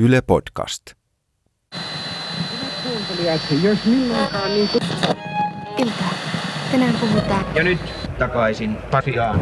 [0.00, 0.82] Yle Podcast.
[2.82, 4.82] kuuntelijat, jos milloinkaan niin kuin...
[6.72, 7.80] Tänään puhutaan Ja nyt
[8.18, 9.40] takaisin Pasiaan.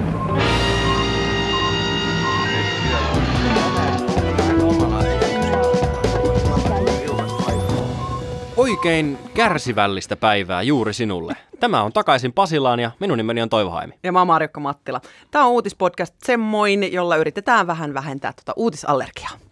[8.57, 11.37] Oikein kärsivällistä päivää juuri sinulle.
[11.61, 13.95] Tämä on takaisin Pasilaan ja minun nimeni on Toivo Haimi.
[14.03, 15.01] Ja mä oon Marjukka Mattila.
[15.31, 19.46] Tämä on uutispodcast semmoin, jolla yritetään vähän vähentää tuota uutisallergiaa.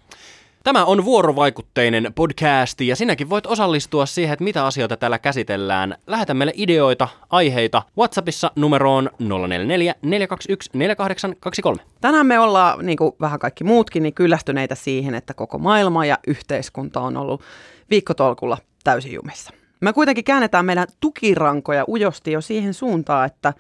[0.65, 5.97] Tämä on vuorovaikutteinen podcast ja sinäkin voit osallistua siihen, että mitä asioita täällä käsitellään.
[6.07, 11.83] Lähetä meille ideoita, aiheita WhatsAppissa numeroon 044 421 4823.
[12.01, 16.19] Tänään me ollaan, niin kuin vähän kaikki muutkin, niin kyllästyneitä siihen, että koko maailma ja
[16.27, 17.43] yhteiskunta on ollut
[17.91, 19.53] viikkotolkulla täysin jumissa.
[19.81, 23.53] Me kuitenkin käännetään meidän tukirankoja ujosti jo siihen suuntaan, että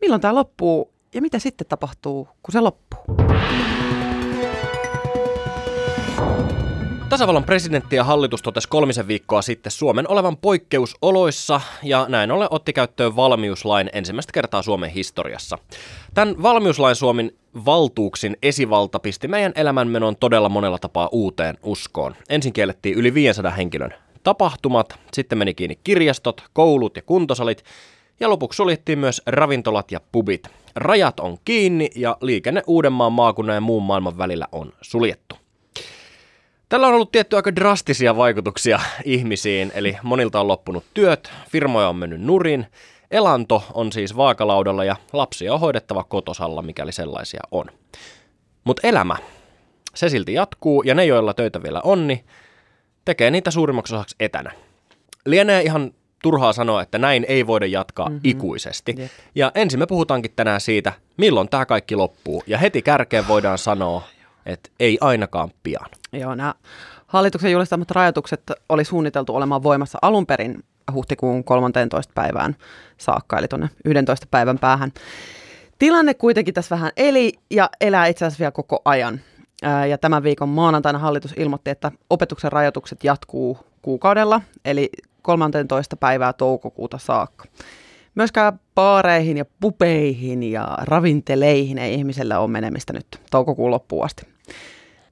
[0.00, 3.04] milloin tämä loppuu ja mitä sitten tapahtuu, kun se loppuu.
[7.08, 12.72] Tasavallan presidentti ja hallitus totesi kolmisen viikkoa sitten Suomen olevan poikkeusoloissa ja näin ollen otti
[12.72, 15.58] käyttöön valmiuslain ensimmäistä kertaa Suomen historiassa.
[16.14, 17.32] Tämän valmiuslain Suomen
[17.64, 22.14] valtuuksin esivalta pisti meidän elämänmenon todella monella tapaa uuteen uskoon.
[22.28, 27.64] Ensin kiellettiin yli 500 henkilön tapahtumat, sitten meni kiinni kirjastot, koulut ja kuntosalit
[28.20, 30.48] ja lopuksi suljettiin myös ravintolat ja pubit.
[30.74, 35.47] Rajat on kiinni ja liikenne Uudenmaan maakunnan ja muun maailman välillä on suljettu.
[36.68, 41.96] Tällä on ollut tietty aika drastisia vaikutuksia ihmisiin, eli monilta on loppunut työt, firmoja on
[41.96, 42.66] mennyt nurin,
[43.10, 47.66] elanto on siis vaakalaudalla ja lapsia on hoidettava kotosalla, mikäli sellaisia on.
[48.64, 49.16] Mutta elämä,
[49.94, 52.24] se silti jatkuu ja ne, joilla töitä vielä on, niin
[53.04, 54.52] tekee niitä suurimmaksi osaksi etänä.
[55.26, 58.20] Lienee ihan turhaa sanoa, että näin ei voida jatkaa mm-hmm.
[58.24, 58.94] ikuisesti.
[58.98, 59.10] Jep.
[59.34, 62.42] Ja ensin me puhutaankin tänään siitä, milloin tämä kaikki loppuu.
[62.46, 64.02] Ja heti kärkeen voidaan sanoa,
[64.48, 65.86] että ei ainakaan pian.
[66.12, 66.54] Joo, nämä
[67.06, 72.12] hallituksen julistamat rajoitukset oli suunniteltu olemaan voimassa alun perin huhtikuun 13.
[72.14, 72.56] päivään
[72.98, 74.92] saakka, eli tuonne 11 päivän päähän.
[75.78, 79.20] Tilanne kuitenkin tässä vähän eli ja elää itse asiassa vielä koko ajan.
[79.90, 84.90] Ja tämän viikon maanantaina hallitus ilmoitti, että opetuksen rajoitukset jatkuu kuukaudella, eli
[85.22, 85.96] 13.
[85.96, 87.44] päivää toukokuuta saakka.
[88.14, 94.26] Myöskään baareihin ja pupeihin ja ravinteleihin ei ihmisellä ole menemistä nyt toukokuun loppuun asti.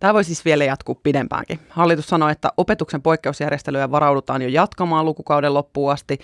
[0.01, 1.61] Tämä voi siis vielä jatkuu pidempäänkin.
[1.69, 6.19] Hallitus sanoi, että opetuksen poikkeusjärjestelyjä varaudutaan jo jatkamaan lukukauden loppuun asti,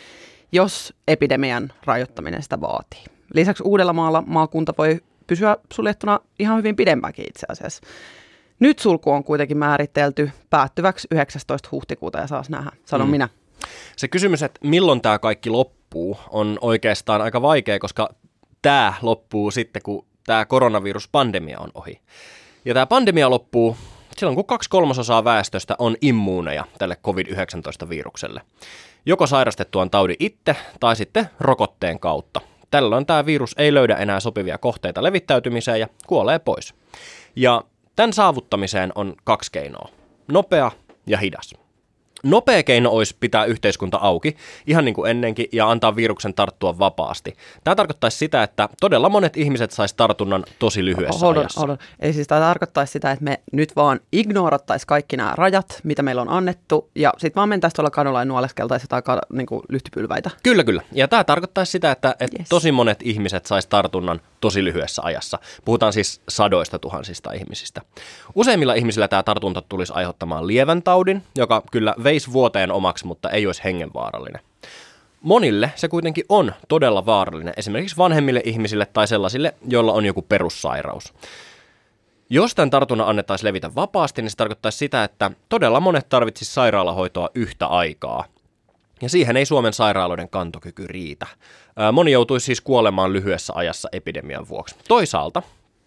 [0.52, 3.04] jos epidemian rajoittaminen sitä vaatii.
[3.34, 7.82] Lisäksi Uudellamaalla maakunta voi pysyä suljettuna ihan hyvin pidempäänkin itse asiassa.
[8.60, 11.68] Nyt sulku on kuitenkin määritelty päättyväksi 19.
[11.72, 13.10] huhtikuuta ja saas nähdä, sanon mm.
[13.10, 13.28] minä.
[13.96, 18.14] Se kysymys, että milloin tämä kaikki loppuu, on oikeastaan aika vaikea, koska
[18.62, 22.00] tämä loppuu sitten, kun tämä koronaviruspandemia on ohi.
[22.64, 23.76] Ja tämä pandemia loppuu
[24.16, 28.40] silloin, kun kaksi kolmasosaa väestöstä on immuuneja tälle COVID-19-virukselle.
[29.06, 32.40] Joko sairastettuaan taudin itse tai sitten rokotteen kautta.
[32.70, 36.74] Tällöin tämä virus ei löydä enää sopivia kohteita levittäytymiseen ja kuolee pois.
[37.36, 37.64] Ja
[37.96, 39.88] tämän saavuttamiseen on kaksi keinoa.
[40.28, 40.70] Nopea
[41.06, 41.54] ja hidas.
[42.22, 47.34] Nopea keino olisi pitää yhteiskunta auki, ihan niin kuin ennenkin, ja antaa viruksen tarttua vapaasti.
[47.64, 51.60] Tämä tarkoittaisi sitä, että todella monet ihmiset sais tartunnan tosi lyhyessä Hold on, ajassa.
[51.60, 51.78] hold on.
[52.00, 56.22] Eli siis tämä tarkoittaisi sitä, että me nyt vaan ignorattaisiin kaikki nämä rajat, mitä meillä
[56.22, 60.30] on annettu, ja sitten vaan mentäisiin tuolla kadulla ja nuoleskeltaisiin jotain niin kuin lyhtypylväitä.
[60.42, 60.82] Kyllä, kyllä.
[60.92, 62.48] Ja tämä tarkoittaisi sitä, että, että yes.
[62.48, 65.38] Tosi monet ihmiset sais tartunnan tosi lyhyessä ajassa.
[65.64, 67.80] Puhutaan siis sadoista tuhansista ihmisistä.
[68.34, 73.46] Useimmilla ihmisillä tämä tartunta tulisi aiheuttamaan lievän taudin, joka kyllä veisi vuoteen omaksi, mutta ei
[73.46, 74.42] olisi hengenvaarallinen.
[75.20, 81.14] Monille se kuitenkin on todella vaarallinen, esimerkiksi vanhemmille ihmisille tai sellaisille, joilla on joku perussairaus.
[82.30, 87.30] Jos tämän tartunnan annettaisiin levitä vapaasti, niin se tarkoittaisi sitä, että todella monet tarvitsisivat sairaalahoitoa
[87.34, 88.24] yhtä aikaa.
[89.02, 91.26] Ja siihen ei Suomen sairaaloiden kantokyky riitä.
[91.92, 94.74] Moni joutuisi siis kuolemaan lyhyessä ajassa epidemian vuoksi.
[94.88, 95.42] Toisaalta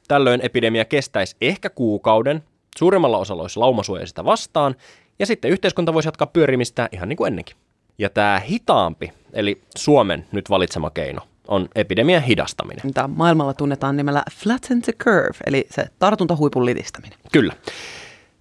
[0.08, 2.44] tällöin epidemia kestäisi ehkä kuukauden,
[2.78, 4.75] suurimmalla osalla olisi laumasuoja sitä vastaan,
[5.20, 7.56] ja sitten yhteiskunta voisi jatkaa pyörimistä ihan niin kuin ennenkin.
[7.97, 12.82] Ja tämä hitaampi, eli Suomen nyt valitsema keino, on epidemian hidastaminen.
[12.84, 17.20] Mitä maailmalla tunnetaan nimellä flatten the curve, eli se tartuntahuipun litistäminen.
[17.32, 17.53] Kyllä.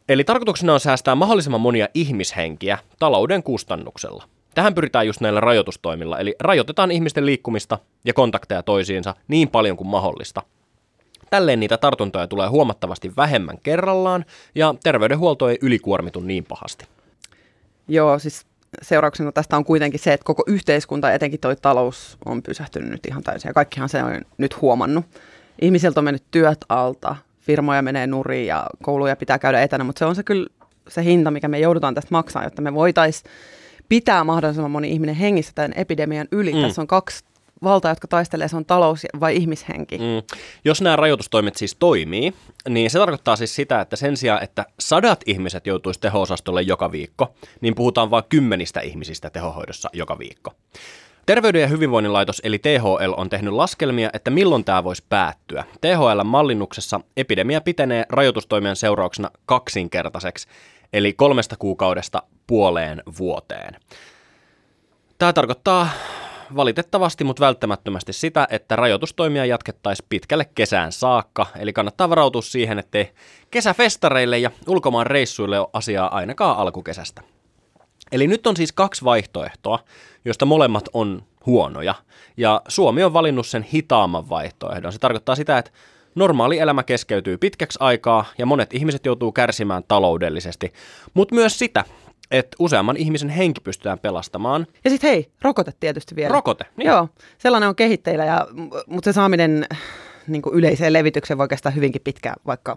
[0.09, 4.25] Eli tarkoituksena on säästää mahdollisimman monia ihmishenkiä talouden kustannuksella.
[4.55, 9.88] Tähän pyritään just näillä rajoitustoimilla, eli rajoitetaan ihmisten liikkumista ja kontakteja toisiinsa niin paljon kuin
[9.88, 10.43] mahdollista.
[11.34, 16.84] Tälleen niitä tartuntoja tulee huomattavasti vähemmän kerrallaan ja terveydenhuolto ei ylikuormitu niin pahasti.
[17.88, 18.46] Joo, siis
[18.82, 23.22] seurauksena tästä on kuitenkin se, että koko yhteiskunta, etenkin toi talous, on pysähtynyt nyt ihan
[23.22, 23.48] täysin.
[23.48, 25.04] Ja kaikkihan se on nyt huomannut.
[25.60, 30.04] Ihmisiltä on mennyt työt alta, firmoja menee nurin ja kouluja pitää käydä etänä, mutta se
[30.04, 30.46] on se kyllä
[30.88, 33.31] se hinta, mikä me joudutaan tästä maksaa, jotta me voitaisiin
[33.88, 36.52] pitää mahdollisimman moni ihminen hengissä tämän epidemian yli.
[36.52, 36.62] Mm.
[36.62, 37.25] Tässä on kaksi
[37.64, 39.99] valtaa, jotka taistelee, se on talous vai ihmishenki.
[39.99, 40.38] Mm.
[40.64, 42.34] Jos nämä rajoitustoimet siis toimii,
[42.69, 47.34] niin se tarkoittaa siis sitä, että sen sijaan, että sadat ihmiset joutuisi teho-osastolle joka viikko,
[47.61, 50.52] niin puhutaan vain kymmenistä ihmisistä tehohoidossa joka viikko.
[51.26, 55.64] Terveyden ja hyvinvoinnin laitos eli THL on tehnyt laskelmia, että milloin tämä voisi päättyä.
[55.81, 60.49] THL-mallinnuksessa epidemia pitenee rajoitustoimien seurauksena kaksinkertaiseksi,
[60.93, 63.76] eli kolmesta kuukaudesta puoleen vuoteen.
[65.19, 65.88] Tämä tarkoittaa
[66.56, 73.11] valitettavasti, mutta välttämättömästi sitä, että rajoitustoimia jatkettaisiin pitkälle kesään saakka, eli kannattaa varautua siihen, ettei
[73.51, 77.23] kesäfestareille ja ulkomaan reissuille ole asiaa ainakaan alkukesästä.
[78.12, 79.79] Eli nyt on siis kaksi vaihtoehtoa,
[80.25, 81.95] joista molemmat on huonoja,
[82.37, 84.93] ja Suomi on valinnut sen hitaamman vaihtoehdon.
[84.93, 85.71] Se tarkoittaa sitä, että
[86.15, 90.73] normaali elämä keskeytyy pitkäksi aikaa ja monet ihmiset joutuu kärsimään taloudellisesti,
[91.15, 91.85] mutta myös sitä,
[92.31, 94.67] että useamman ihmisen henki pystytään pelastamaan.
[94.85, 96.32] Ja sitten hei, rokote tietysti vielä.
[96.32, 96.87] Rokote, niin.
[96.87, 98.47] Joo, sellainen on kehitteillä, ja,
[98.87, 99.67] mutta se saaminen
[100.26, 102.76] niin yleiseen levitykseen voi kestää hyvinkin pitkään, vaikka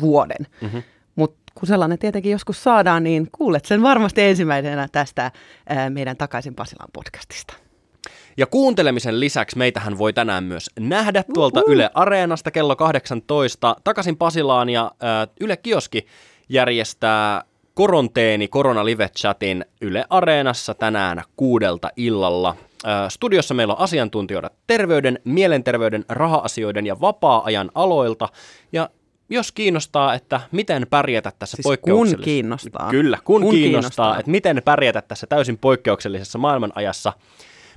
[0.00, 0.46] vuoden.
[0.60, 0.82] Mm-hmm.
[1.16, 5.32] Mutta kun sellainen tietenkin joskus saadaan, niin kuulet sen varmasti ensimmäisenä tästä
[5.68, 7.54] ää, meidän Takaisin Pasilaan podcastista.
[8.36, 11.72] Ja kuuntelemisen lisäksi meitähän voi tänään myös nähdä tuolta uh-huh.
[11.72, 16.06] Yle Areenasta kello 18 takaisin Pasilaan ja ää, Yle Kioski
[16.48, 17.44] järjestää
[17.78, 22.56] koronteeni korona live chatin Yle Areenassa tänään kuudelta illalla.
[23.08, 28.28] Studiossa meillä on asiantuntijoita terveyden, mielenterveyden, raha-asioiden ja vapaa-ajan aloilta.
[28.72, 28.90] Ja
[29.30, 32.16] jos kiinnostaa, että miten pärjätä tässä siis poikkeuksellisessa...
[32.16, 32.90] kun kiinnostaa.
[32.90, 37.12] Kyllä, kun, kun kiinnostaa, kiinnostaa, että miten pärjätä tässä täysin poikkeuksellisessa maailmanajassa–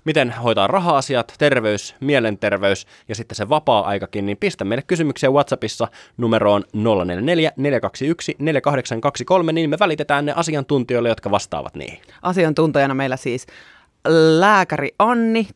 [0.06, 5.88] miten hoitaa raha-asiat, terveys, mielenterveys ja sitten se vapaa-aikakin, niin pistä meille kysymyksiä WhatsAppissa
[6.18, 12.00] numeroon 044 421 4823, niin me välitetään ne asiantuntijoille, jotka vastaavat niihin.
[12.22, 13.48] Asiantuntijana meillä siis
[14.40, 15.48] lääkäri Anni,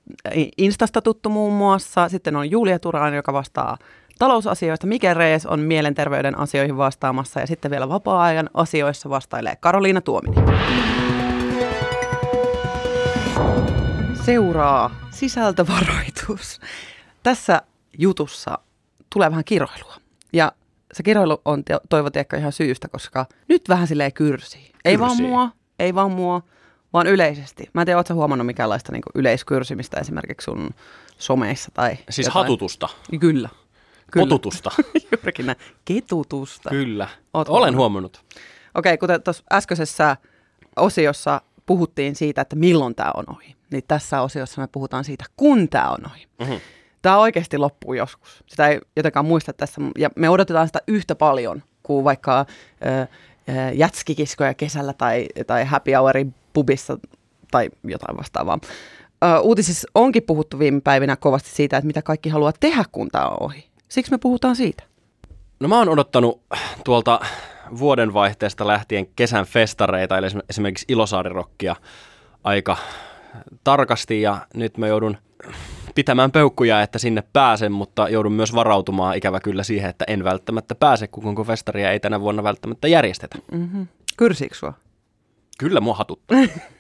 [0.57, 3.77] Instasta tuttu muun muassa, sitten on Julia Turainen, joka vastaa
[4.19, 4.87] talousasioista.
[4.87, 10.43] Mike Rees on mielenterveyden asioihin vastaamassa ja sitten vielä vapaa-ajan asioissa vastailee Karoliina Tuominen.
[14.25, 16.59] Seuraa sisältövaroitus.
[17.23, 17.61] Tässä
[17.97, 18.59] jutussa
[19.13, 19.95] tulee vähän kiroilua.
[20.33, 20.51] Ja
[20.93, 24.71] se kiroilu on toivo ihan syystä, koska nyt vähän silleen kyrsii.
[24.85, 25.49] Ei vaan mua,
[25.79, 26.41] ei vaan mua,
[26.93, 27.69] vaan yleisesti.
[27.73, 30.69] Mä en tiedä, ootko huomannut mikäänlaista niin yleiskyrsimistä esimerkiksi sun
[31.17, 32.43] someissa tai Siis jotain.
[32.43, 32.89] hatutusta?
[33.19, 33.49] Kyllä.
[34.11, 34.23] Kyllä.
[34.23, 34.71] Otutusta.
[35.11, 35.57] Juurikin näin.
[35.85, 36.69] Ketutusta.
[36.69, 37.07] Kyllä.
[37.33, 38.17] Oot Olen huomannut.
[38.75, 40.17] Okei, okay, kuten tuossa äskeisessä
[40.75, 45.69] osiossa puhuttiin siitä, että milloin tämä on ohi niin tässä osiossa me puhutaan siitä, kun
[45.69, 46.27] tämä on ohi.
[46.39, 46.59] Mm-hmm.
[47.01, 48.43] Tämä oikeasti loppuu joskus.
[48.47, 49.81] Sitä ei jotenkaan muista tässä.
[49.97, 53.07] Ja me odotetaan sitä yhtä paljon kuin vaikka äh,
[53.73, 56.97] jätskikiskoja kesällä tai, tai happy hourin pubissa
[57.51, 58.59] tai jotain vastaavaa.
[59.23, 63.27] Äh, uutisissa onkin puhuttu viime päivinä kovasti siitä, että mitä kaikki haluaa tehdä, kun tämä
[63.27, 63.69] on ohi.
[63.89, 64.83] Siksi me puhutaan siitä.
[65.59, 66.41] No mä oon odottanut
[66.83, 67.19] tuolta
[67.79, 71.75] vuodenvaihteesta lähtien kesän festareita, eli esimerkiksi Ilosaarirokkia
[72.43, 72.77] aika
[73.63, 75.17] tarkasti ja nyt mä joudun
[75.95, 80.75] pitämään peukkuja, että sinne pääsen, mutta joudun myös varautumaan ikävä kyllä siihen, että en välttämättä
[80.75, 83.37] pääse, kun koko festaria ei tänä vuonna välttämättä järjestetä.
[83.51, 83.87] Mm-hmm.
[84.17, 84.73] Kyrsiikö sua?
[85.59, 86.21] Kyllä mua hatut.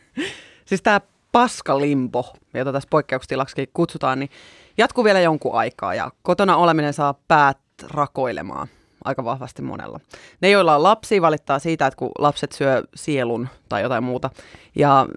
[0.65, 4.29] siis tämä paskalimpo, jota tässä poikkeustilaksi kutsutaan, niin
[4.77, 8.67] jatkuu vielä jonkun aikaa ja kotona oleminen saa päät rakoilemaan
[9.05, 9.99] aika vahvasti monella.
[10.41, 14.29] Ne, joilla on lapsia, valittaa siitä, että kun lapset syö sielun tai jotain muuta.
[14.75, 15.07] Ja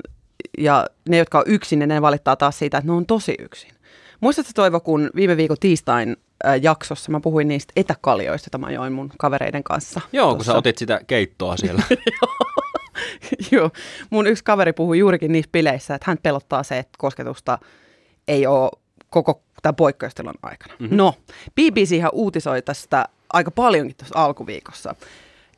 [0.58, 3.70] ja ne, jotka on yksin, ne valittaa taas siitä, että ne on tosi yksin.
[4.20, 6.16] Muistatko Toivo, kun viime viikon tiistain
[6.62, 10.00] jaksossa mä puhuin niistä etäkaljoista, joita mä join mun kavereiden kanssa.
[10.12, 10.36] Joo, tossa.
[10.36, 11.82] kun sä otit sitä keittoa siellä.
[13.52, 13.70] Joo,
[14.10, 17.58] mun yksi kaveri puhui juurikin niissä bileissä, että hän pelottaa se, että kosketusta
[18.28, 18.70] ei ole
[19.10, 20.74] koko tämän poikkeustilon aikana.
[20.78, 20.96] Mm-hmm.
[20.96, 21.14] No,
[21.54, 24.94] BBC ihan uutisoi tästä aika paljonkin tuossa alkuviikossa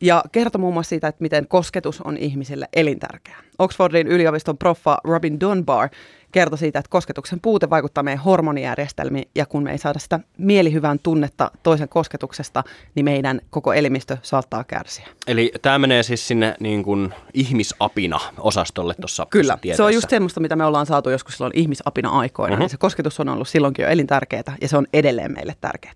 [0.01, 3.43] ja kertoi muun muassa siitä, että miten kosketus on ihmisille elintärkeää.
[3.59, 5.89] Oxfordin yliopiston proffa Robin Dunbar
[6.33, 10.99] kertoi siitä, että kosketuksen puute vaikuttaa meidän hormonijärjestelmiin ja kun me ei saada sitä mielihyvän
[10.99, 15.07] tunnetta toisen kosketuksesta, niin meidän koko elimistö saattaa kärsiä.
[15.27, 20.41] Eli tämä menee siis sinne niin kuin ihmisapina osastolle tuossa Kyllä, se on just semmoista,
[20.41, 22.57] mitä me ollaan saatu joskus silloin ihmisapina aikoina.
[22.57, 22.71] Uh-huh.
[22.71, 25.95] Se kosketus on ollut silloinkin jo elintärkeää ja se on edelleen meille tärkeää.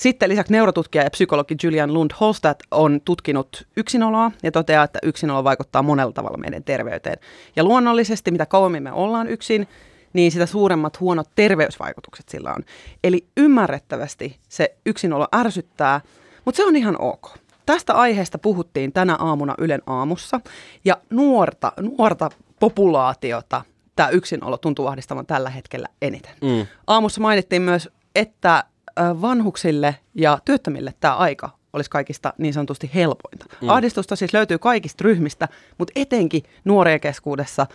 [0.00, 5.44] Sitten lisäksi neurotutkija ja psykologi Julian Lund Holstad on tutkinut yksinoloa ja toteaa, että yksinolo
[5.44, 7.18] vaikuttaa monella tavalla meidän terveyteen.
[7.56, 9.68] Ja luonnollisesti, mitä kauemmin me ollaan yksin,
[10.12, 12.62] niin sitä suuremmat huonot terveysvaikutukset sillä on.
[13.04, 16.00] Eli ymmärrettävästi se yksinolo ärsyttää,
[16.44, 17.30] mutta se on ihan ok.
[17.66, 20.40] tästä aiheesta puhuttiin tänä aamuna Ylen aamussa
[20.84, 22.30] ja nuorta, nuorta
[22.60, 23.64] populaatiota
[23.96, 26.32] tämä yksinolo tuntuu ahdistavan tällä hetkellä eniten.
[26.42, 26.66] Mm.
[26.86, 28.64] Aamussa mainittiin myös, että
[28.96, 33.46] vanhuksille ja työttömille tämä aika olisi kaikista niin sanotusti helpointa.
[33.60, 33.68] Mm.
[33.68, 37.66] Ahdistusta siis löytyy kaikista ryhmistä, mutta etenkin nuorien keskuudessa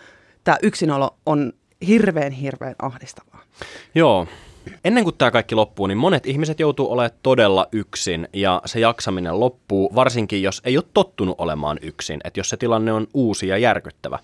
[0.43, 1.53] tämä yksinolo on
[1.87, 3.41] hirveän, hirveän ahdistavaa.
[3.95, 4.27] Joo.
[4.85, 9.39] Ennen kuin tämä kaikki loppuu, niin monet ihmiset joutuu olemaan todella yksin ja se jaksaminen
[9.39, 13.57] loppuu, varsinkin jos ei ole tottunut olemaan yksin, että jos se tilanne on uusi ja
[13.57, 14.19] järkyttävä.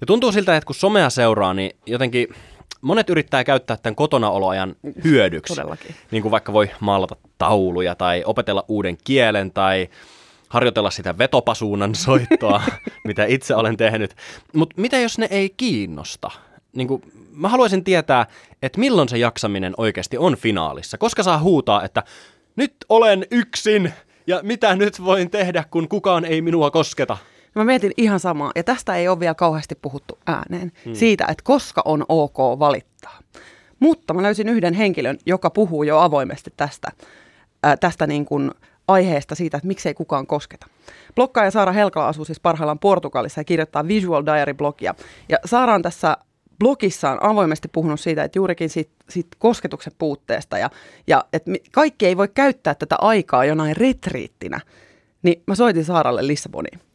[0.00, 2.28] Ja tuntuu siltä, että kun somea seuraa, niin jotenkin
[2.80, 5.54] monet yrittää käyttää tämän kotonaoloajan hyödyksi.
[5.54, 5.94] Todellakin.
[6.10, 9.88] Niin kuin vaikka voi maalata tauluja tai opetella uuden kielen tai
[10.48, 12.62] harjoitella sitä vetopasuunan soittoa,
[13.04, 14.16] mitä itse olen tehnyt.
[14.52, 16.30] Mutta mitä jos ne ei kiinnosta?
[16.72, 18.26] Niin kuin, mä haluaisin tietää,
[18.62, 20.98] että milloin se jaksaminen oikeasti on finaalissa.
[20.98, 22.02] Koska saa huutaa, että
[22.56, 23.92] nyt olen yksin
[24.26, 27.16] ja mitä nyt voin tehdä, kun kukaan ei minua kosketa.
[27.56, 30.94] Mä mietin ihan samaa, ja tästä ei ole vielä kauheasti puhuttu ääneen, hmm.
[30.94, 33.18] siitä, että koska on ok valittaa.
[33.80, 36.88] Mutta mä löysin yhden henkilön, joka puhuu jo avoimesti tästä,
[37.62, 38.50] ää, tästä niin kuin
[38.88, 40.66] aiheesta siitä, että miksei kukaan kosketa.
[41.14, 44.94] Blokkaaja Saara Helkala asuu siis parhaillaan Portugalissa ja kirjoittaa Visual Diary-blogia.
[45.28, 46.16] Ja Saara on tässä
[46.58, 50.70] blogissaan avoimesti puhunut siitä, että juurikin siitä, siitä kosketuksen puutteesta ja,
[51.06, 54.60] ja että kaikki ei voi käyttää tätä aikaa jonain retriittinä.
[55.22, 56.85] Niin mä soitin Saaralle Lissaboniin.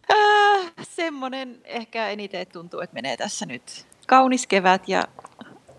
[0.84, 5.04] Semmoinen ehkä eniten tuntuu, että menee tässä nyt kaunis kevät ja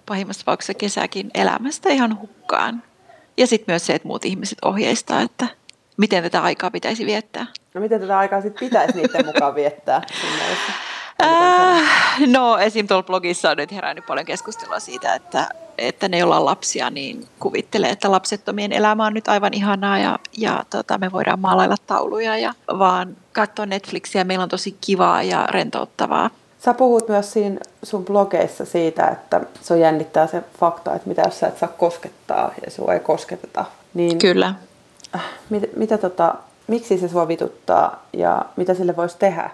[0.07, 2.83] pahimmassa tapauksessa kesäkin elämästä ihan hukkaan.
[3.37, 5.47] Ja sitten myös se, että muut ihmiset ohjeistaa, että
[5.97, 7.47] miten tätä aikaa pitäisi viettää.
[7.75, 10.03] No miten tätä aikaa sitten pitäisi niiden mukaan viettää?
[12.27, 12.87] No esim.
[12.87, 17.29] tuolla blogissa on nyt herännyt paljon keskustelua siitä, että, että ne, joilla on lapsia, niin
[17.39, 22.39] kuvittelee, että lapsettomien elämä on nyt aivan ihanaa ja, ja tota, me voidaan maalailla tauluja
[22.39, 24.25] ja vaan katsoa Netflixiä.
[24.25, 26.31] Meillä on tosi kivaa ja rentouttavaa.
[26.65, 31.23] Sä puhut myös siinä sun blogeissa siitä, että se on jännittää se fakta, että mitä
[31.23, 33.65] jos sä et saa koskettaa ja sua ei kosketeta.
[33.95, 34.55] Niin, Kyllä.
[35.15, 36.35] Äh, mit, mitä tota,
[36.67, 39.51] miksi se sua vituttaa ja mitä sille voisi tehdä?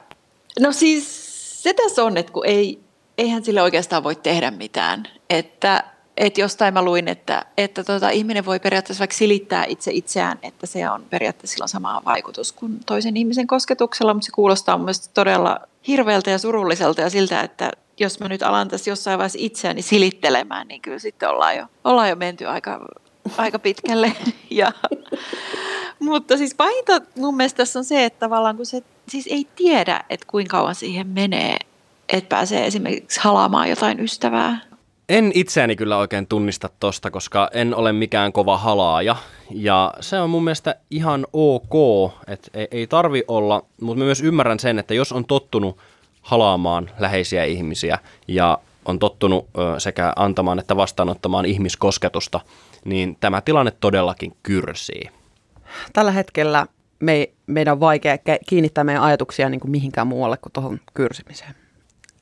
[0.61, 1.28] No siis
[1.59, 2.81] se tässä on, että kun ei,
[3.19, 5.03] eihän sille oikeastaan voi tehdä mitään.
[5.31, 5.85] Että,
[6.17, 10.67] että jostain mä luin, että, että tota, ihminen voi periaatteessa vaikka silittää itse itseään, että
[10.67, 15.11] se on periaatteessa silloin sama vaikutus kuin toisen ihmisen kosketuksella, mutta se kuulostaa mun mielestä
[15.15, 19.83] todella hirveältä ja surulliselta ja siltä, että jos mä nyt alan tässä jossain vaiheessa itseäni
[19.83, 22.87] silittelemään, niin kyllä sitten ollaan jo, ollaan jo menty aika,
[23.37, 24.13] aika pitkälle.
[24.51, 24.73] Ja,
[25.99, 30.01] mutta siis pahinta mun mielestä tässä on se, että tavallaan kun se siis ei tiedä,
[30.11, 31.57] että kuinka kauan siihen menee,
[32.09, 34.61] että pääsee esimerkiksi halaamaan jotain ystävää.
[35.09, 39.17] En itseäni kyllä oikein tunnista tosta, koska en ole mikään kova halaaja.
[39.51, 41.73] Ja se on mun mielestä ihan ok,
[42.27, 45.79] että ei, ei tarvi olla, mutta mä myös ymmärrän sen, että jos on tottunut
[46.23, 47.99] halaamaan läheisiä ihmisiä
[48.29, 49.49] ja on tottunut
[49.79, 52.41] sekä antamaan että vastaanottamaan ihmiskosketusta,
[52.85, 55.11] niin tämä tilanne todellakin kyrsii.
[55.93, 56.67] Tällä hetkellä
[57.01, 61.55] me, meidän on vaikea kiinnittää meidän ajatuksia niin kuin mihinkään muualle kuin tuohon kyrsimiseen.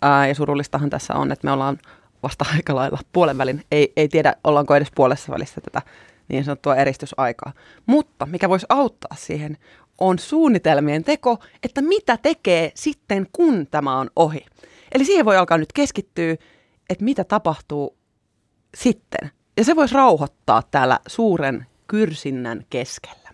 [0.02, 1.78] Ää, ja surullistahan tässä on, että me ollaan
[2.22, 5.82] vasta aika lailla puolen välin, ei, ei tiedä ollaanko edes puolessa välissä tätä
[6.28, 7.52] niin sanottua eristysaikaa.
[7.86, 9.56] Mutta mikä voisi auttaa siihen,
[9.98, 14.46] on suunnitelmien teko, että mitä tekee sitten, kun tämä on ohi.
[14.92, 16.36] Eli siihen voi alkaa nyt keskittyä,
[16.90, 17.96] että mitä tapahtuu
[18.76, 19.30] sitten.
[19.56, 23.30] Ja se voisi rauhoittaa täällä suuren kyrsinnän keskellä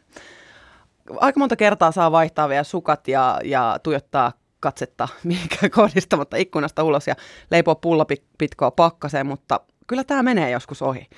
[1.21, 7.07] aika monta kertaa saa vaihtaa vielä sukat ja, ja tuijottaa katsetta mihinkään kohdistamatta ikkunasta ulos
[7.07, 7.14] ja
[7.50, 11.09] leipoa pullapitkoa pakkaseen, mutta kyllä tämä menee joskus ohi.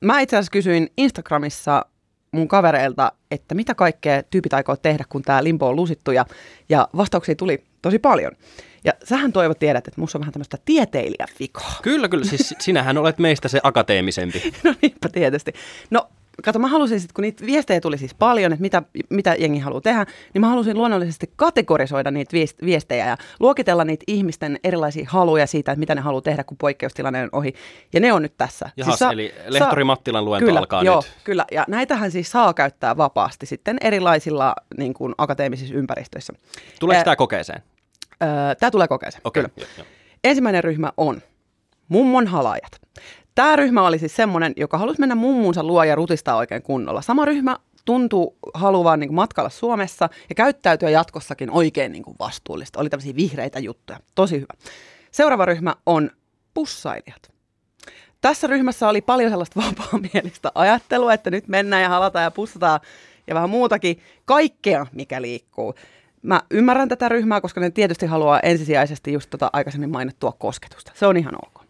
[0.00, 1.84] Mä itse asiassa kysyin Instagramissa
[2.32, 6.24] mun kavereilta, että mitä kaikkea tyypit aikoo tehdä, kun tämä limbo on lusittu, ja,
[6.68, 8.32] ja vastauksia tuli tosi paljon.
[8.84, 11.72] Ja sähän toivot tiedät, että musta on vähän tämmöistä tieteilijävikoa.
[11.82, 12.24] Kyllä, kyllä.
[12.24, 14.52] Siis sinähän olet meistä se akateemisempi.
[14.64, 15.52] no niinpä tietysti.
[15.90, 16.08] No
[16.44, 19.80] kato, mä halusin sitten, kun niitä viestejä tuli siis paljon, että mitä, mitä jengi haluaa
[19.80, 25.72] tehdä, niin mä halusin luonnollisesti kategorisoida niitä viestejä ja luokitella niitä ihmisten erilaisia haluja siitä,
[25.72, 27.54] että mitä ne haluaa tehdä, kun poikkeustilanne on ohi.
[27.92, 28.70] Ja ne on nyt tässä.
[28.76, 31.24] Jahas, siis sa- eli Lehtori Mattilan luento kyllä, alkaa joo, nyt.
[31.24, 36.32] Kyllä, ja näitähän siis saa käyttää vapaasti sitten erilaisilla niin kuin, akateemisissa ympäristöissä.
[36.80, 37.62] Tuleeko tämä kokeeseen?
[38.60, 39.54] Tämä tulee kokeeseen, okay, kyllä.
[39.56, 39.84] Jo, jo.
[40.24, 41.22] Ensimmäinen ryhmä on
[41.88, 42.80] mummon halajat.
[43.38, 47.02] Tämä ryhmä oli siis semmoinen, joka halusi mennä mummunsa luo ja rutistaa oikein kunnolla.
[47.02, 52.80] Sama ryhmä tuntuu haluavan niin matkalla Suomessa ja käyttäytyä jatkossakin oikein niin vastuullista.
[52.80, 54.00] Oli tämmöisiä vihreitä juttuja.
[54.14, 54.54] Tosi hyvä.
[55.10, 56.10] Seuraava ryhmä on
[56.54, 57.32] pussailijat.
[58.20, 62.80] Tässä ryhmässä oli paljon sellaista vapaamielistä ajattelua, että nyt mennään ja halataan ja pussataan
[63.26, 65.74] ja vähän muutakin, kaikkea mikä liikkuu.
[66.22, 70.92] Mä ymmärrän tätä ryhmää, koska ne tietysti haluaa ensisijaisesti just tota aikaisemmin mainittua kosketusta.
[70.94, 71.67] Se on ihan ok.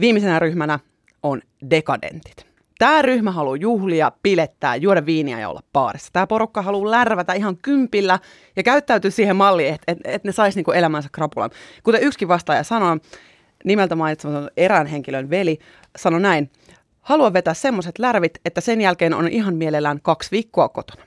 [0.00, 0.78] Viimeisenä ryhmänä
[1.22, 2.46] on dekadentit.
[2.78, 6.10] Tämä ryhmä haluaa juhlia, pilettää, juoda viiniä ja olla baarissa.
[6.12, 8.18] Tämä porukka haluaa lärvätä ihan kympillä
[8.56, 11.50] ja käyttäytyy siihen malliin, että et, et ne saisi niinku elämänsä krapulan.
[11.82, 13.00] Kuten yksikin vastaaja sanoi,
[13.64, 15.58] nimeltä mainitsematon erään henkilön veli,
[15.98, 16.50] sanoi näin,
[17.00, 21.02] haluan vetää semmoiset lärvit, että sen jälkeen on ihan mielellään kaksi viikkoa kotona.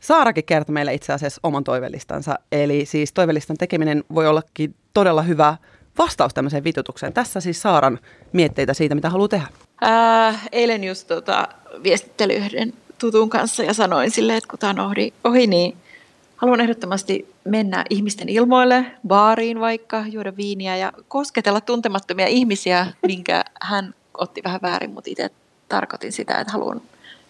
[0.00, 5.56] Saarakin kertoi meille itse asiassa oman toivelistansa, eli siis toivelistan tekeminen voi ollakin todella hyvä
[5.98, 7.12] vastaus tämmöiseen vitutukseen.
[7.12, 7.98] Tässä siis Saaran
[8.32, 9.46] mietteitä siitä, mitä haluaa tehdä.
[9.80, 11.48] Ää, eilen just tota,
[11.82, 15.76] viestittelin yhden tutun kanssa ja sanoin sille, että kun tämä on ohi, ohi, niin
[16.36, 23.94] haluan ehdottomasti mennä ihmisten ilmoille, baariin vaikka, juoda viiniä ja kosketella tuntemattomia ihmisiä, minkä hän
[24.18, 25.30] otti vähän väärin, mutta itse
[25.68, 26.80] tarkoitin sitä, että haluan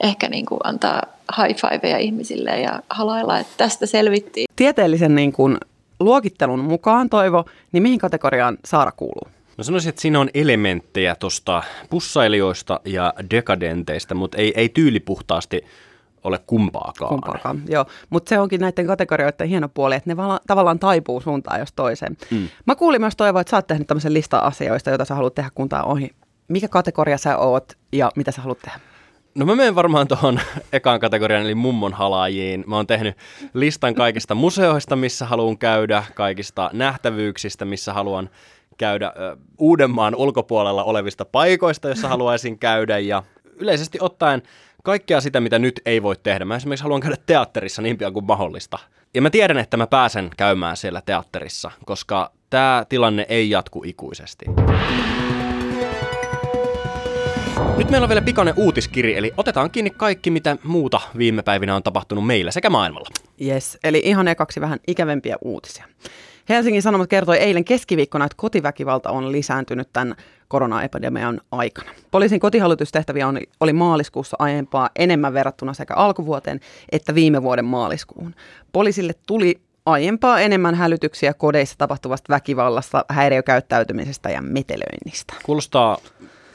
[0.00, 1.02] ehkä niin kuin antaa
[1.36, 4.46] high fiveja ihmisille ja halailla, että tästä selvittiin.
[4.56, 5.58] Tieteellisen niin kuin
[6.00, 9.28] luokittelun mukaan, Toivo, niin mihin kategoriaan Saara kuuluu?
[9.58, 15.64] No sanoisin, että siinä on elementtejä tuosta pussailijoista ja dekadenteista, mutta ei, ei tyylipuhtaasti
[16.24, 17.08] ole kumpaakaan.
[17.08, 17.86] Kumpaakaan, joo.
[18.10, 22.16] Mutta se onkin näiden kategorioiden hieno puoli, että ne vala, tavallaan taipuu suuntaan jos toiseen.
[22.30, 22.48] Mm.
[22.66, 25.50] Mä kuulin myös Toivo, että sä oot tehnyt tämmöisen listan asioista, joita sä haluat tehdä
[25.54, 26.10] kuntaan ohi.
[26.48, 28.80] Mikä kategoria sä oot ja mitä sä haluat tehdä?
[29.38, 30.40] No mä menen varmaan tuohon
[30.72, 32.64] ekaan kategoriaan, eli mummon halaajiin.
[32.66, 33.16] Mä oon tehnyt
[33.54, 38.30] listan kaikista museoista, missä haluan käydä, kaikista nähtävyyksistä, missä haluan
[38.78, 39.12] käydä
[39.58, 43.22] Uudenmaan ulkopuolella olevista paikoista, jossa haluaisin käydä, ja
[43.56, 44.42] yleisesti ottaen
[44.84, 46.44] kaikkea sitä, mitä nyt ei voi tehdä.
[46.44, 48.78] Mä esimerkiksi haluan käydä teatterissa niin pian kuin mahdollista.
[49.14, 54.46] Ja mä tiedän, että mä pääsen käymään siellä teatterissa, koska tämä tilanne ei jatku ikuisesti.
[57.76, 61.82] Nyt meillä on vielä pikainen uutiskiri, eli otetaan kiinni kaikki, mitä muuta viime päivinä on
[61.82, 63.08] tapahtunut meillä sekä maailmalla.
[63.46, 65.84] Yes, eli ihan ekaksi vähän ikävempiä uutisia.
[66.48, 70.14] Helsingin Sanomat kertoi eilen keskiviikkona, että kotiväkivalta on lisääntynyt tämän
[70.48, 71.90] koronaepidemian aikana.
[72.10, 76.60] Poliisin kotihallitustehtäviä on, oli maaliskuussa aiempaa enemmän verrattuna sekä alkuvuoteen
[76.92, 78.34] että viime vuoden maaliskuun.
[78.72, 85.34] Poliisille tuli aiempaa enemmän hälytyksiä kodeissa tapahtuvasta väkivallasta, häiriökäyttäytymisestä ja metelöinnistä.
[85.42, 85.98] Kuulostaa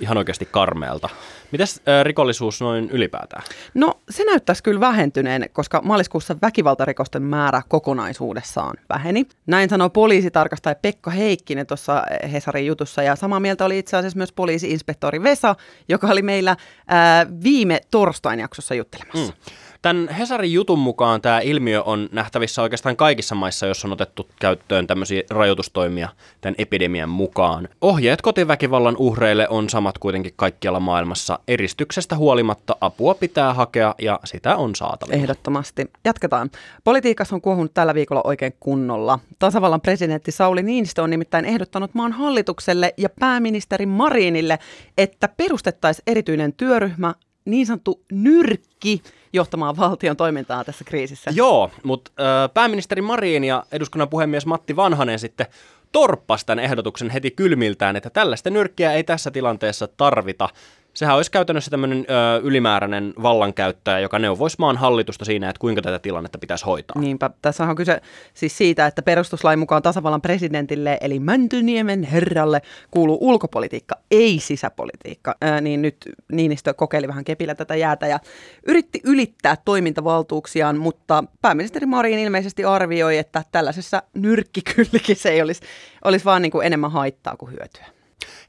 [0.03, 1.09] ihan oikeasti karmeelta.
[1.51, 3.43] Mitäs äh, rikollisuus noin ylipäätään?
[3.73, 9.25] No se näyttäisi kyllä vähentyneen, koska maaliskuussa väkivaltarikosten määrä kokonaisuudessaan väheni.
[9.47, 14.31] Näin sanoo poliisitarkastaja Pekka Heikkinen tuossa Hesarin jutussa ja samaa mieltä oli itse asiassa myös
[14.31, 15.55] poliisiinspektori Vesa,
[15.89, 16.55] joka oli meillä
[16.87, 19.33] ää, viime torstain jaksossa juttelemassa.
[19.33, 19.53] Mm.
[19.83, 24.87] Tämän Hesarin jutun mukaan tämä ilmiö on nähtävissä oikeastaan kaikissa maissa, jos on otettu käyttöön
[24.87, 26.09] tämmöisiä rajoitustoimia
[26.41, 27.69] tämän epidemian mukaan.
[27.81, 31.39] Ohjeet kotiväkivallan uhreille on samat kuitenkin kaikkialla maailmassa.
[31.47, 35.17] Eristyksestä huolimatta apua pitää hakea ja sitä on saatavilla.
[35.17, 35.91] Ehdottomasti.
[36.05, 36.49] Jatketaan.
[36.83, 39.19] Politiikassa on kuohunut tällä viikolla oikein kunnolla.
[39.39, 44.59] Tasavallan presidentti Sauli Niinistö on nimittäin ehdottanut maan hallitukselle ja pääministeri Marinille,
[44.97, 47.13] että perustettaisiin erityinen työryhmä,
[47.45, 49.01] niin sanottu nyrkki,
[49.33, 51.31] johtamaan valtion toimintaa tässä kriisissä.
[51.35, 52.11] Joo, mutta
[52.53, 55.45] pääministeri Marin ja eduskunnan puhemies Matti Vanhanen sitten
[55.91, 60.49] torppasi tämän ehdotuksen heti kylmiltään, että tällaista nyrkkiä ei tässä tilanteessa tarvita.
[60.93, 65.99] Sehän olisi käytännössä tämmöinen ö, ylimääräinen vallankäyttäjä, joka neuvoisi maan hallitusta siinä, että kuinka tätä
[65.99, 67.01] tilannetta pitäisi hoitaa.
[67.01, 67.29] Niinpä.
[67.41, 68.01] Tässä on kyse
[68.33, 75.35] siis siitä, että perustuslain mukaan tasavallan presidentille, eli Mäntyniemen herralle, kuuluu ulkopolitiikka, ei sisäpolitiikka.
[75.41, 75.97] Ää, niin nyt
[76.31, 78.19] Niinistö kokeili vähän kepillä tätä jäätä ja
[78.67, 85.61] yritti ylittää toimintavaltuuksiaan, mutta pääministeri Marin ilmeisesti arvioi, että tällaisessa nyrkkikyllikissä ei olisi,
[86.03, 87.92] olisi vaan niin kuin enemmän haittaa kuin hyötyä.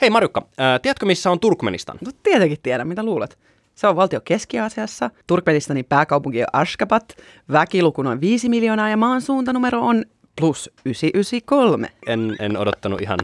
[0.00, 1.98] Hei Marjukka, ää, tiedätkö missä on Turkmenistan?
[2.04, 3.38] No tietenkin tiedän, mitä luulet.
[3.74, 5.10] Se on valtio Keski-Aasiassa.
[5.26, 7.16] Turkmenistanin pääkaupunki on Ashgabat.
[7.52, 10.04] Väkiluku noin 5 miljoonaa ja maan suuntanumero on
[10.40, 11.88] plus 993.
[12.06, 13.18] En, en odottanut ihan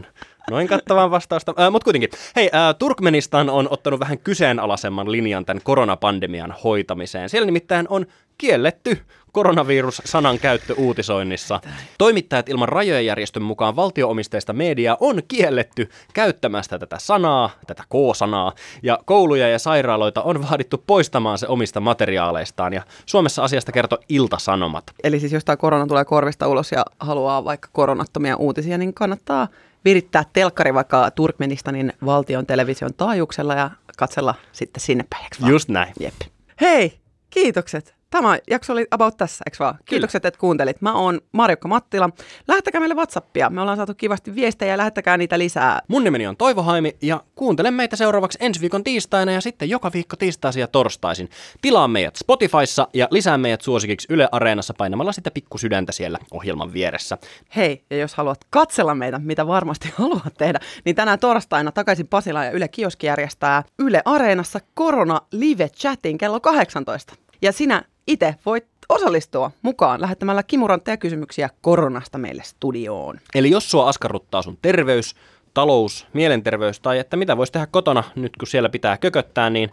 [0.50, 2.10] noin kattavan vastausta, äh, mutta kuitenkin.
[2.36, 7.28] Hei, äh, Turkmenistan on ottanut vähän kyseenalaisemman linjan tämän koronapandemian hoitamiseen.
[7.28, 8.06] Siellä nimittäin on
[8.38, 8.98] kielletty
[9.32, 11.60] koronavirus-sanan käyttö uutisoinnissa.
[11.98, 18.98] Toimittajat ilman rajojen järjestön mukaan valtioomisteista mediaa on kielletty käyttämästä tätä sanaa, tätä K-sanaa, ja
[19.04, 24.84] kouluja ja sairaaloita on vaadittu poistamaan se omista materiaaleistaan, ja Suomessa asiasta kertoo Ilta-Sanomat.
[25.04, 29.48] Eli siis jos tämä korona tulee korvista ulos ja haluaa vaikka koronattomia uutisia, niin kannattaa
[29.84, 35.50] virittää telkkari vaikka Turkmenistanin valtion television taajuuksella ja katsella sitten sinne päin.
[35.50, 35.92] Just näin.
[36.00, 36.14] Jep.
[36.60, 37.99] Hei, kiitokset.
[38.10, 39.78] Tämä jakso oli about tässä, eikö vaan?
[39.84, 40.82] Kiitokset, että kuuntelit.
[40.82, 42.10] Mä oon Marjukka Mattila.
[42.48, 43.50] Lähettäkää meille Whatsappia.
[43.50, 45.82] Me ollaan saatu kivasti viestejä ja lähettäkää niitä lisää.
[45.88, 49.90] Mun nimeni on Toivo Haimi ja kuuntele meitä seuraavaksi ensi viikon tiistaina ja sitten joka
[49.94, 51.28] viikko tiistaisin ja torstaisin.
[51.62, 57.18] Tilaa meidät Spotifyssa ja lisää meidät suosikiksi Yle Areenassa painamalla sitä pikkusydäntä siellä ohjelman vieressä.
[57.56, 62.46] Hei, ja jos haluat katsella meitä, mitä varmasti haluat tehdä, niin tänään torstaina takaisin Pasilaan
[62.46, 67.14] ja Yle Kioski järjestää Yle Areenassa Korona Live Chatin kello 18.
[67.42, 73.20] Ja sinä itse voit osallistua mukaan lähettämällä kimurantteja kysymyksiä koronasta meille studioon.
[73.34, 75.14] Eli jos sua askarruttaa sun terveys,
[75.54, 79.70] talous, mielenterveys tai että mitä voisi tehdä kotona nyt kun siellä pitää kököttää, niin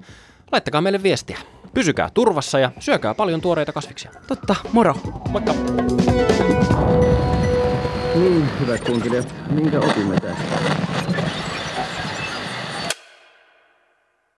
[0.52, 1.38] laittakaa meille viestiä.
[1.74, 4.12] Pysykää turvassa ja syökää paljon tuoreita kasviksia.
[4.28, 4.96] Totta, moro!
[5.30, 5.54] Moikka!
[8.16, 10.97] Niin, hyvät kuuntelijat, minkä opimme tästä?